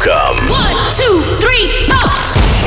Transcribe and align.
Welcome. 0.00 0.48
One, 0.48 0.92
two, 0.92 1.20
three, 1.40 1.68
four. 1.86 2.08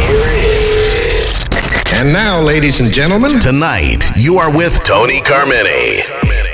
Here 0.05 0.21
it 0.21 0.45
is. 0.45 1.47
And 1.95 2.13
now, 2.13 2.39
ladies 2.41 2.79
and 2.79 2.93
gentlemen, 2.93 3.39
Tonight, 3.39 4.03
you 4.15 4.37
are 4.37 4.55
with 4.55 4.83
Tony 4.83 5.19
Carmine. 5.19 6.52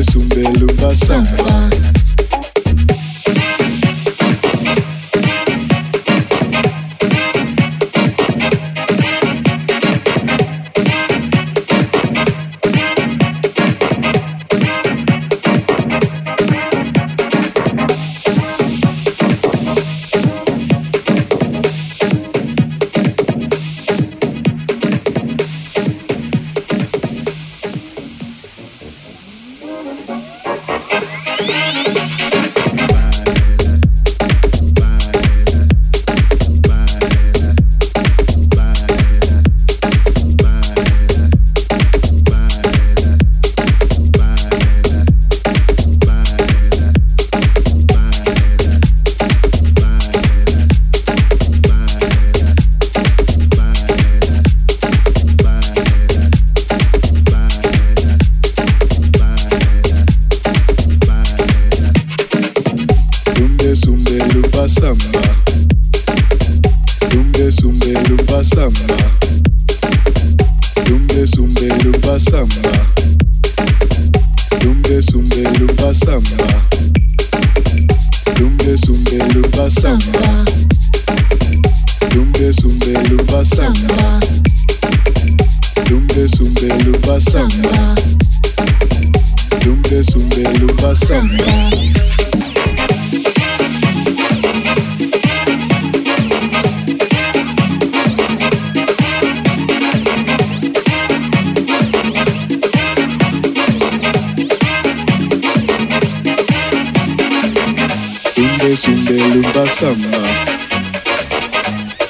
preço 0.00 0.18
um 0.18 0.24
belo 0.24 0.66
passar. 0.76 1.69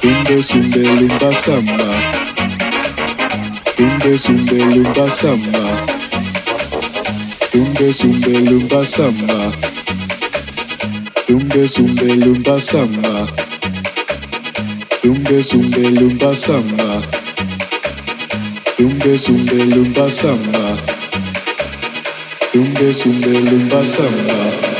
Simbe 0.01 0.41
simbe 0.41 0.79
limba 0.99 1.31
samba. 1.35 1.89
Simbe 3.77 4.17
simbe 4.17 4.57
limba 4.73 5.11
samba. 5.11 5.63
Simbe 7.51 7.93
simbe 7.93 8.33
limba 8.49 8.85
samba. 8.85 9.51
Simbe 11.27 11.67
simbe 11.67 12.07
limba 12.15 12.61
samba. 12.61 13.27
Simbe 15.01 15.43
simbe 15.43 15.83
limba 15.99 16.35
samba. 16.35 17.01
Simbe 18.77 19.17
limba 19.73 20.09
samba. 20.09 20.77
Limba 22.53 23.85
samba. 23.85 24.70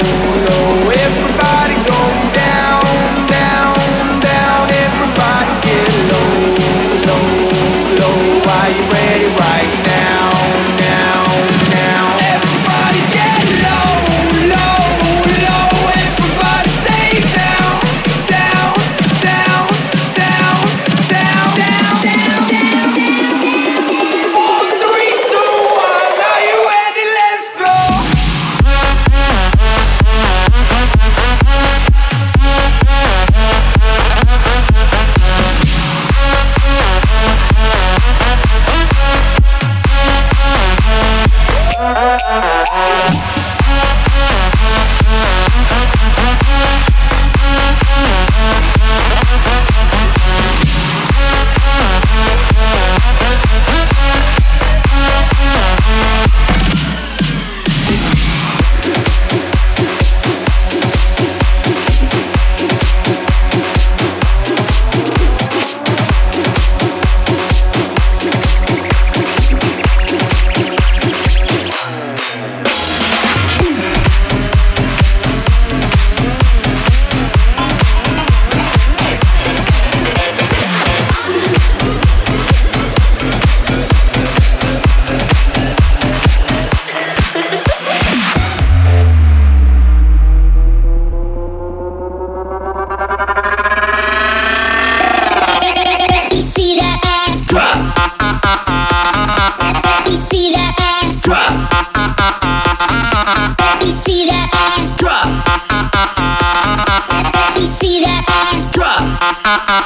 One, 109.67 109.83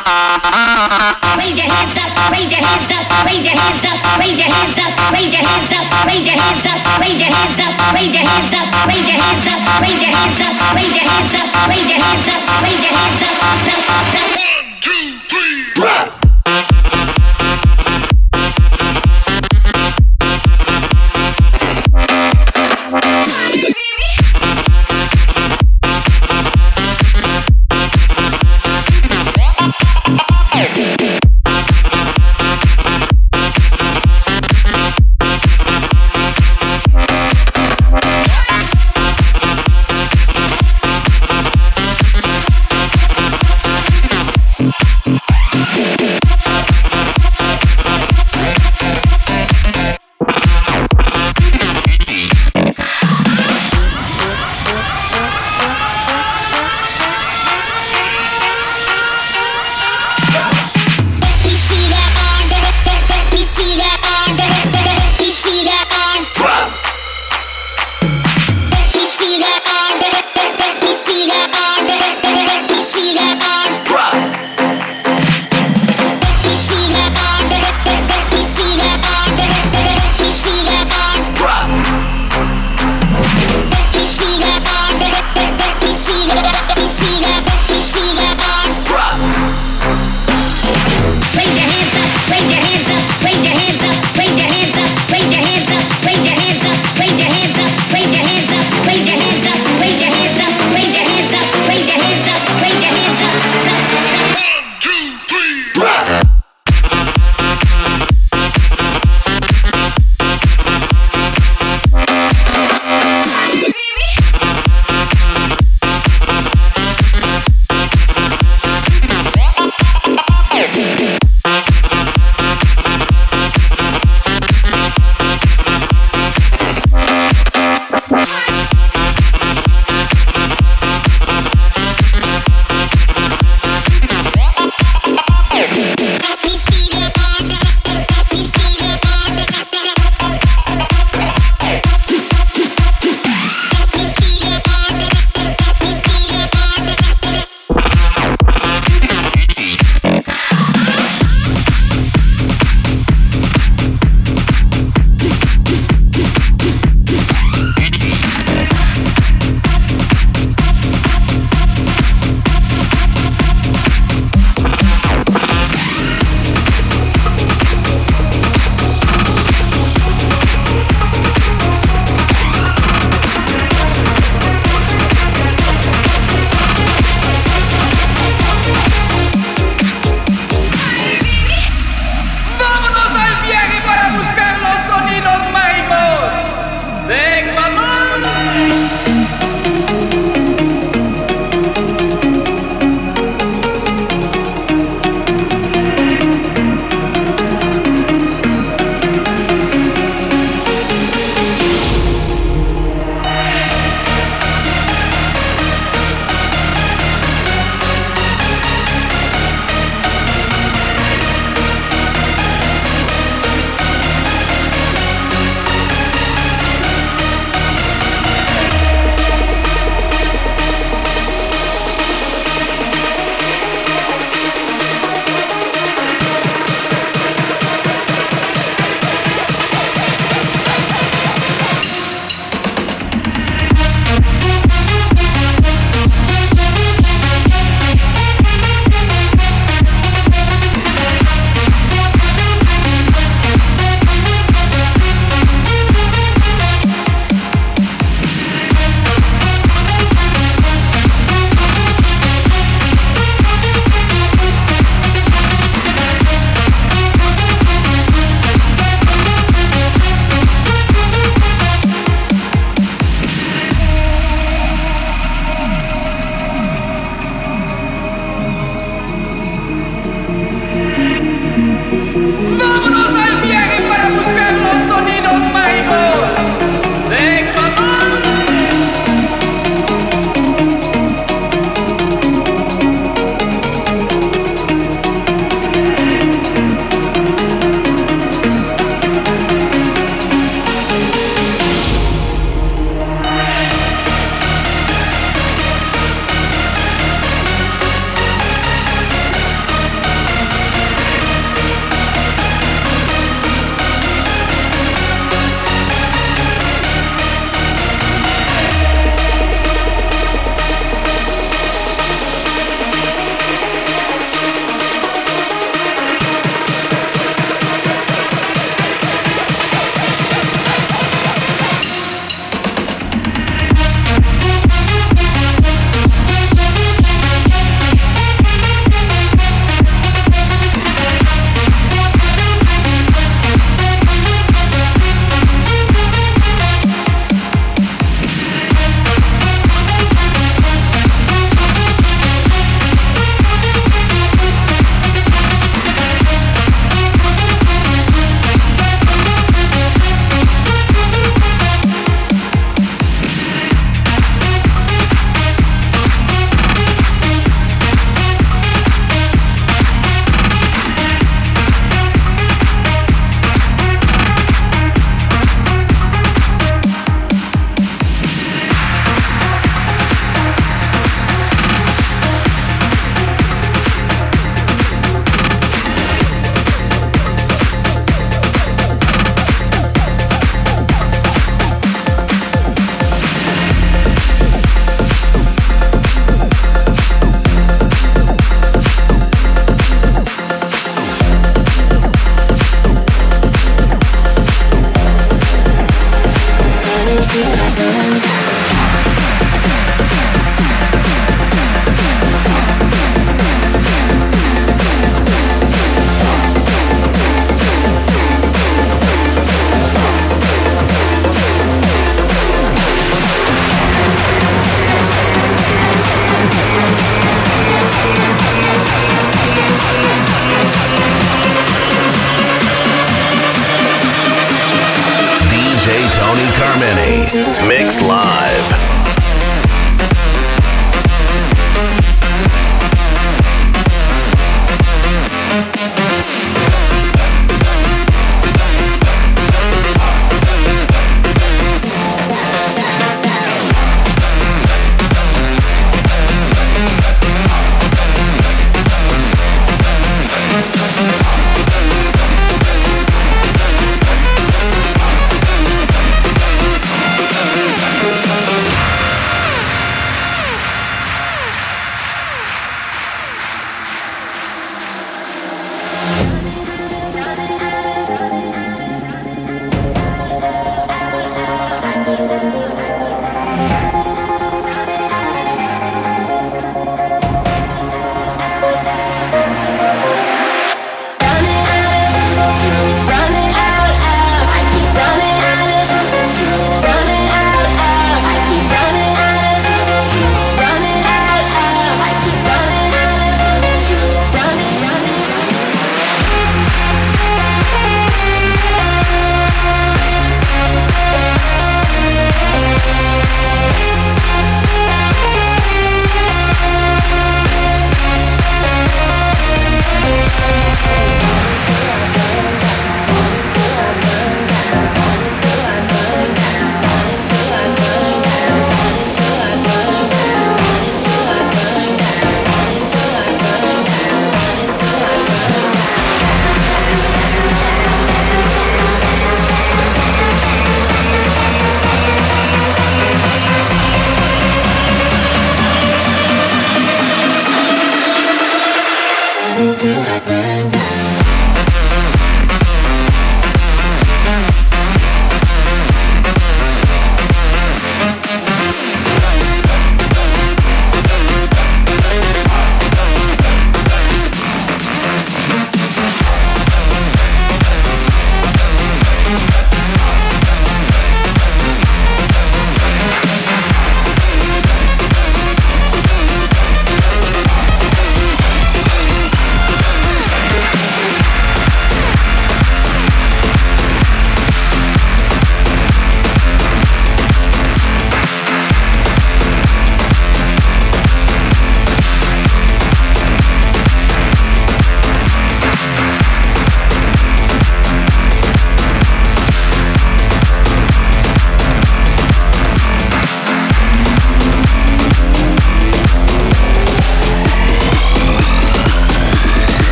two, 14.81 15.19
three, 15.29 15.65
drop. 15.75 16.20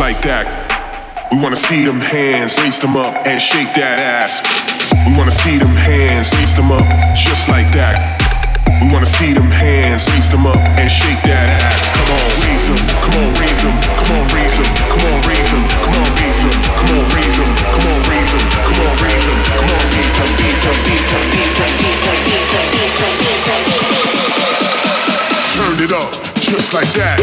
like 0.00 0.24
that. 0.24 0.48
We 1.28 1.36
wanna 1.44 1.60
see 1.60 1.84
them 1.84 2.00
hands, 2.00 2.56
raise 2.56 2.80
them 2.80 2.96
up 2.96 3.12
and 3.28 3.36
shake 3.36 3.68
that 3.76 4.00
ass. 4.00 4.40
We 5.04 5.12
wanna 5.12 5.30
see 5.30 5.60
them 5.60 5.76
hands, 5.76 6.32
raise 6.40 6.56
them 6.56 6.72
up, 6.72 6.88
just 7.12 7.52
like 7.52 7.68
that. 7.76 8.16
We 8.80 8.88
wanna 8.88 9.04
see 9.04 9.36
them 9.36 9.52
hands, 9.52 10.08
raise 10.08 10.32
them 10.32 10.48
up 10.48 10.56
and 10.80 10.88
shake 10.88 11.20
that 11.28 11.52
ass. 11.60 11.92
Come 11.92 12.16
on, 12.16 12.32
raise 12.40 12.64
them, 12.64 12.80
come 13.04 13.12
on, 13.20 13.28
raise 13.44 13.60
them, 13.60 13.76
come 14.00 14.16
on, 14.16 14.24
raise 14.32 14.56
them, 14.56 14.64
come 14.88 15.04
on, 15.04 15.20
raise 15.28 15.52
them, 15.52 15.68
come 15.84 16.00
on, 16.00 16.08
raise 16.16 16.40
them, 16.40 16.48
come 16.80 16.96
on, 16.96 17.04
raise 17.12 17.36
them, 17.36 17.52
come 17.60 17.84
on, 17.92 18.00
raise 18.08 18.32
them, 18.32 18.40
come 18.64 18.80
on, 18.80 18.96
raise 19.04 19.20
them, 19.28 19.36
come 19.52 19.68
on, 19.68 19.84
raise 19.84 20.16
them, 20.16 20.32
raise 20.40 20.64
them, 20.64 20.80
raise 20.80 21.12
them, 21.12 21.28
raise 21.28 21.60
them, 21.60 21.76
raise 21.76 22.08
them, 22.08 22.24
raise 22.24 22.48
them, 22.56 22.72
raise 22.72 22.96
them, 22.96 23.20
raise 23.20 23.44
them, 23.44 23.68
raise 23.68 23.84
them. 23.84 24.00
Turn 25.60 25.76
it 25.76 25.92
up, 25.92 26.16
just 26.50 26.74
like 26.74 26.90
that. 26.98 27.14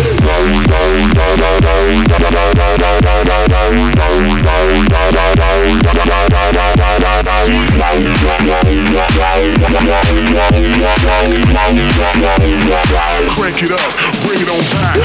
Crank 13.36 13.64
it 13.64 13.72
up, 13.72 13.92
bring 14.24 14.40
it 14.40 14.50
on 14.50 14.64
back. 14.72 14.96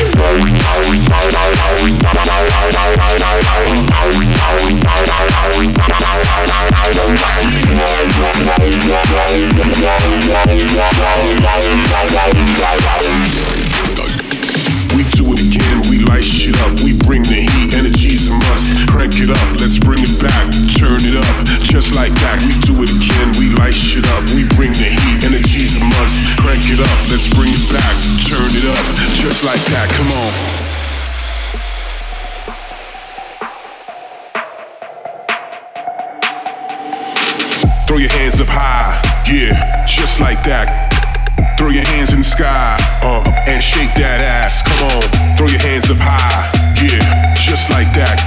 We 13.58 13.61
light 16.12 16.24
shit 16.24 16.56
up, 16.68 16.76
we 16.84 16.92
bring 17.08 17.24
the 17.24 17.40
heat, 17.40 17.72
energy's 17.72 18.28
a 18.28 18.36
must. 18.36 18.84
Crank 18.84 19.16
it 19.16 19.32
up, 19.32 19.48
let's 19.56 19.80
bring 19.80 20.04
it 20.04 20.20
back, 20.20 20.44
turn 20.76 21.00
it 21.00 21.16
up, 21.16 21.36
just 21.64 21.96
like 21.96 22.12
that. 22.20 22.36
We 22.44 22.52
do 22.68 22.76
it 22.84 22.92
again, 22.92 23.32
we 23.40 23.48
light 23.56 23.72
shit 23.72 24.04
up, 24.12 24.20
we 24.36 24.44
bring 24.52 24.76
the 24.76 24.92
heat, 24.92 25.24
energy's 25.24 25.80
a 25.80 25.80
must. 25.80 26.20
Crank 26.36 26.60
it 26.68 26.84
up, 26.84 26.98
let's 27.08 27.32
bring 27.32 27.48
it 27.48 27.64
back, 27.72 27.96
turn 28.28 28.44
it 28.44 28.68
up, 28.68 28.84
just 29.16 29.40
like 29.40 29.64
that. 29.72 29.88
Come 29.96 30.12
on. 30.12 30.32
Throw 37.88 37.96
your 37.96 38.12
hands 38.12 38.38
up 38.38 38.48
high, 38.52 39.00
yeah, 39.32 39.86
just 39.86 40.20
like 40.20 40.44
that. 40.44 40.91
Throw 41.62 41.70
your 41.70 41.86
hands 41.94 42.12
in 42.12 42.18
the 42.18 42.24
sky, 42.26 42.74
uh, 43.06 43.22
and 43.46 43.62
shake 43.62 43.94
that 43.94 44.18
ass. 44.18 44.66
Come 44.66 44.82
on, 44.82 45.02
throw 45.38 45.46
your 45.46 45.62
hands 45.62 45.86
up 45.94 46.02
high, 46.02 46.50
yeah, 46.82 47.30
just 47.38 47.70
like 47.70 47.86
that. 47.94 48.18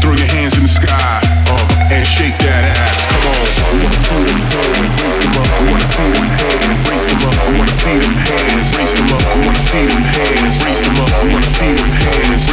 Throw 0.00 0.16
your 0.16 0.24
hands 0.24 0.56
in 0.56 0.64
the 0.64 0.72
sky, 0.72 0.88
uh, 1.52 1.92
and 1.92 2.00
shake 2.08 2.32
that 2.40 2.64
ass. 2.80 3.04
Come 3.12 3.28
on. 3.28 3.76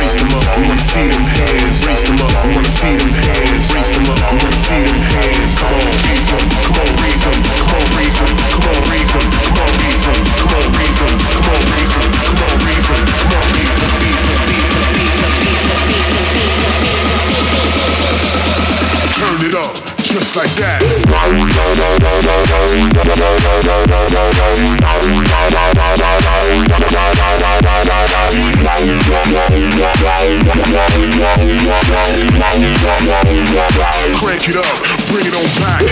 Raise 0.03 0.19
them 0.19 0.35
up. 0.35 0.51
Wanna 0.59 0.83
see 0.83 1.07
them 1.07 1.23
hands, 1.23 1.79
raise 1.87 2.03
them 2.03 2.19
up. 2.19 2.33
Wanna 2.43 2.67
see 2.67 2.91
them 2.91 3.13
hands, 3.15 3.71
raise 3.71 3.91
them 3.95 4.11
up. 4.11 4.19
Wanna 4.19 4.51
see 4.51 4.83
them 4.83 4.99
hands. 4.99 5.55
Come 5.55 5.71
on, 5.71 6.12
just 20.13 20.35
like 20.35 20.51
that. 20.55 21.02
Crank 34.23 34.47
it 34.47 34.55
up, 34.55 34.77
bring 35.09 35.25
it 35.25 35.33
on 35.33 35.43
back. 35.59 35.83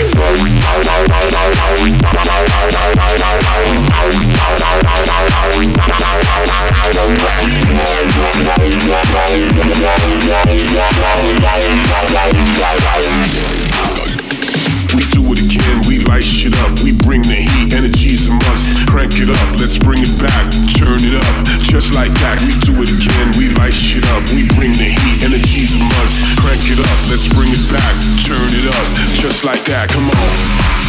We 16.16 16.22
shit 16.22 16.52
up, 16.68 16.72
we 16.84 16.92
bring 16.92 17.22
the 17.22 17.34
heat, 17.34 17.72
energy's 17.72 18.28
a 18.28 18.34
must. 18.34 18.86
Crank 18.88 19.12
it 19.16 19.30
up, 19.30 19.56
let's 19.56 19.78
bring 19.78 19.98
it 20.00 20.12
back, 20.20 20.44
turn 20.76 21.00
it 21.00 21.16
up, 21.16 21.36
just 21.64 21.94
like 21.94 22.12
that. 22.20 22.36
We 22.44 22.52
do 22.60 22.76
it 22.82 22.90
again, 22.92 23.32
we 23.38 23.48
light 23.56 23.72
shit 23.72 24.04
up, 24.12 24.22
we 24.36 24.44
bring 24.54 24.72
the 24.72 24.92
heat, 24.92 25.24
energy's 25.24 25.74
a 25.74 25.80
must. 25.80 26.36
Crank 26.38 26.60
it 26.68 26.80
up, 26.80 26.98
let's 27.08 27.28
bring 27.32 27.48
it 27.48 27.64
back, 27.72 27.94
turn 28.28 28.50
it 28.52 28.68
up, 28.68 28.86
just 29.16 29.44
like 29.44 29.64
that. 29.64 29.88
Come 29.88 30.10
on. 30.10 30.81